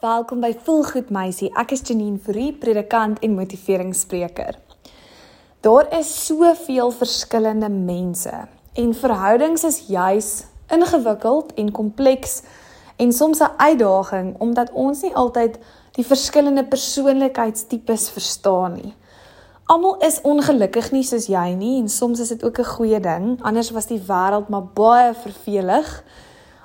[0.00, 1.50] Welkom by Volgoed Meisie.
[1.60, 4.56] Ek is Janine Fourie, predikant en motiveringsspreker.
[5.60, 8.32] Daar is soveel verskillende mense
[8.80, 10.30] en verhoudings is juis
[10.72, 12.38] ingewikkeld en kompleks
[12.96, 15.58] en soms 'n uitdaging omdat ons nie altyd
[15.92, 18.94] die verskillende persoonlikheidstipes verstaan nie.
[19.66, 23.42] Almal is ongelukkig nie soos jy nie en soms is dit ook 'n goeie ding,
[23.42, 26.04] anders was die wêreld maar baie vervelig.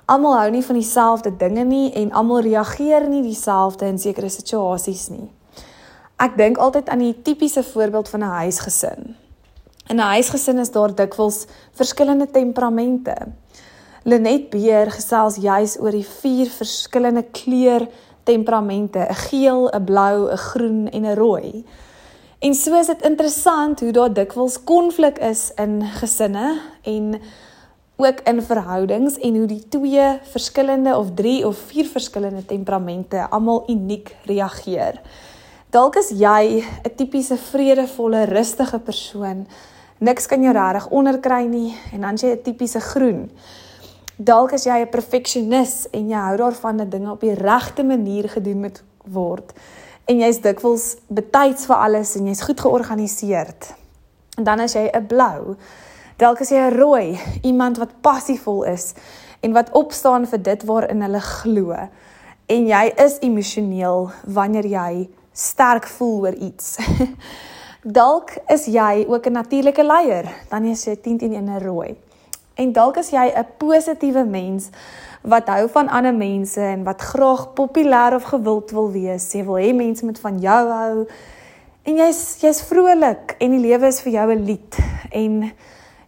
[0.06, 5.08] Almal hou nie van dieselfde dinge nie en almal reageer nie dieselfde in sekere situasies
[5.10, 5.30] nie.
[6.22, 9.16] Ek dink altyd aan die tipiese voorbeeld van 'n huisgesin.
[9.90, 13.16] In 'n huisgesin is daar dikwels verskillende temperamente.
[14.04, 17.88] Lenet Beer gesels juis oor die vier verskillende kleur
[18.24, 21.66] temperamente: 'n geel, 'n blou, 'n groen en 'n rooi.
[22.40, 27.22] En so is dit interessant hoe daar dikwels konflik is in gesinne en
[27.96, 33.64] ook in verhoudings en hoe die twee verskillende of drie of vier verskillende temperamente almal
[33.68, 35.02] uniek reageer.
[35.70, 39.48] Dalk is jy 'n tipiese vredevolle, rustige persoon.
[39.98, 43.32] Niks kan jou regtig onderkry nie en dan jy 'n tipiese groen.
[44.18, 48.30] Dalk is jy 'n perfeksionis en jy hou daarvan dat dinge op die regte manier
[48.30, 49.54] gedoen moet word.
[50.06, 53.74] En jy's dikwels betyds vir alles en jy's goed georganiseerd.
[54.38, 55.56] En dan as jy 'n blou
[56.16, 58.94] Dalk is jy 'n rooi, iemand wat passievol is
[59.44, 61.76] en wat opstaan vir dit waarin hulle glo.
[62.48, 66.78] En jy is emosioneel wanneer jy sterk voel oor iets.
[68.00, 71.98] dalk is jy ook 'n natuurlike leier, dan is jy 10 teen 1 rooi.
[72.56, 74.70] En dalk is jy 'n positiewe mens
[75.22, 79.34] wat hou van ander mense en wat graag populêr of gewild wil wees.
[79.34, 81.08] Jy wil hê mense moet van jou hou.
[81.84, 84.78] En jy's jy's vrolik en die lewe is vir jou 'n lied
[85.12, 85.52] en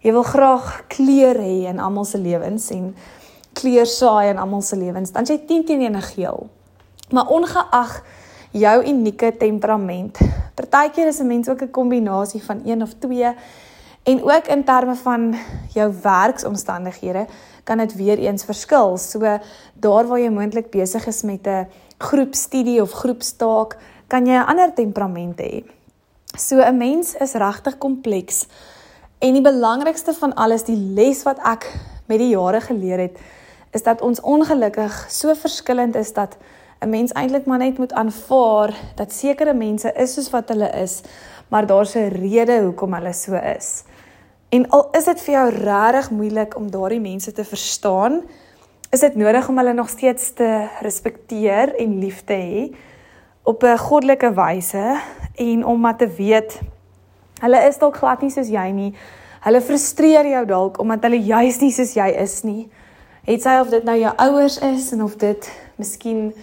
[0.07, 2.93] Jy wil graag kleur hê in almal se lewens en
[3.59, 5.11] kleur saai in almal se lewens.
[5.11, 6.45] Dan jy 10 teen 1 geel.
[7.11, 7.97] Maar ongeag
[8.55, 10.15] jou unieke temperament,
[10.55, 13.35] partykeer is 'n mens ook 'n kombinasie van een of twee
[14.03, 15.35] en ook in terme van
[15.73, 17.27] jou werksomstandighede
[17.63, 18.97] kan dit weer eens verskil.
[18.97, 19.19] So
[19.73, 21.67] daar waar jy moontlik besig is met 'n
[21.97, 25.63] groepstudie of groepstaak, kan jy 'n ander temperament hê.
[26.37, 28.47] So 'n mens is regtig kompleks.
[29.19, 31.65] En die belangrikste van alles, die les wat ek
[32.05, 33.17] met die jare geleer het,
[33.73, 36.37] is dat ons ongelukkig so verskillend is dat
[36.85, 41.01] 'n mens eintlik maar net moet aanvaar dat sekere mense is soos wat hulle is,
[41.47, 43.83] maar daar's 'n rede hoekom hulle so is.
[44.49, 48.21] En al is dit vir jou regtig moeilik om daardie mense te verstaan,
[48.91, 52.75] is dit nodig om hulle nog steeds te respekteer en lief te hê
[53.43, 54.99] op 'n goddelike wyse
[55.35, 56.59] en om maar te weet
[57.41, 58.91] Hulle is dalk glad nie soos jy nie.
[59.45, 62.69] Hulle frustreer jou dalk omdat hulle juis nie soos jy is nie.
[63.27, 66.33] Het sy of dit nou jou ouers is en of dit miskien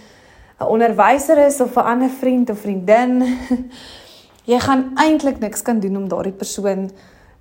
[0.60, 3.22] 'n onderwyser is of 'n ander vriend of vriendin.
[4.52, 6.90] Jy gaan eintlik niks kan doen om daardie persoon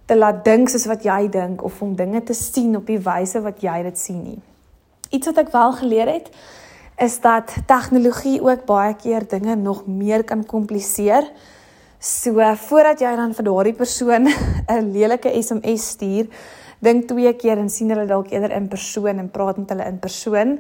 [0.06, 3.42] te laat dink soos wat jy dink of om dinge te sien op die wyse
[3.42, 4.40] wat jy dit sien nie.
[5.10, 6.30] Iets wat ek wel geleer het
[6.98, 11.28] is dat tegnologie ook baie keer dinge nog meer kan kompliseer.
[12.04, 12.36] So
[12.68, 14.28] voordat jy dan vir daardie persoon
[14.76, 16.28] 'n lelike SMS stuur,
[16.84, 20.00] dink twee keer en sien hulle dalk eerder in persoon en praat met hulle in
[20.00, 20.60] persoon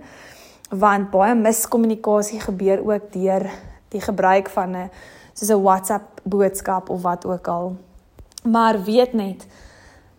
[0.71, 3.43] want baie miskommunikasie gebeur ook deur
[3.91, 4.89] die gebruik van 'n
[5.33, 7.75] soos 'n WhatsApp boodskap of wat ook al.
[8.43, 9.45] Maar weet net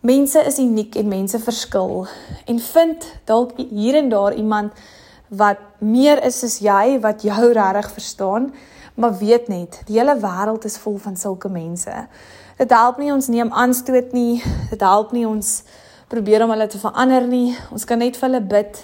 [0.01, 2.05] mense is uniek en mense verskil
[2.45, 4.73] en vind dalk hier en daar iemand
[5.29, 8.51] wat meer is as jy wat jou regtig verstaan
[8.95, 11.91] maar weet net, die hele wêreld is vol van sulke mense.
[12.55, 14.39] Dit help nie ons neem aanstoot nie.
[14.71, 15.63] Dit help nie ons
[16.07, 17.49] probeer om hulle te verander nie.
[17.75, 18.79] Ons kan net vir hulle bid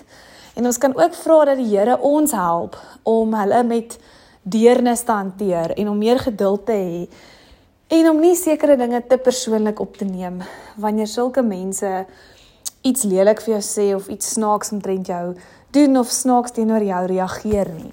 [0.60, 2.76] en ons kan ook vra dat die Here ons help
[3.08, 3.96] om hulle met
[4.44, 7.06] deernis te hanteer en om meer geduld te hê
[7.92, 10.42] en om nie sekere dinge te persoonlik op te neem
[10.76, 11.92] wanneer sulke mense
[12.82, 15.26] iets lelik vir jou sê of iets snaaks omtrent jou
[15.72, 17.92] doen of snaaks teenoor jou reageer nie.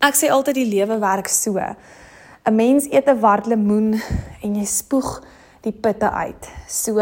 [0.00, 1.58] Ek sê altyd die lewe werk so.
[1.58, 4.00] 'n Mens eet 'n wart lemoen
[4.42, 5.22] en jy spoeg
[5.62, 6.48] die pitte uit.
[6.68, 6.96] So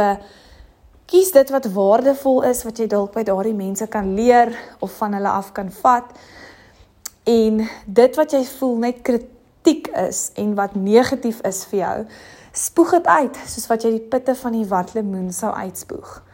[1.07, 4.51] kies dit wat waardevol is wat jy dalk by daardie mense kan leer
[4.81, 6.05] of van hulle af kan vat.
[7.25, 12.07] En dit wat jy voel net kritiek is en wat negatief is vir jou,
[12.53, 16.26] spoeg dit uit soos wat jy die pitte van die wart lemoen sou uitspoeg.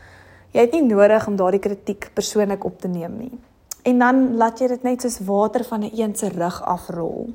[0.53, 3.33] Jy het nie nodig om daardie kritiek persoonlik op te neem nie.
[3.89, 7.33] En dan laat jy dit net soos water van 'n een se rug afrol.